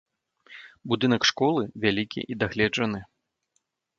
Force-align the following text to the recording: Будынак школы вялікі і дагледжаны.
Будынак 0.93 1.27
школы 1.31 1.63
вялікі 1.85 2.21
і 2.35 2.39
дагледжаны. 2.41 2.99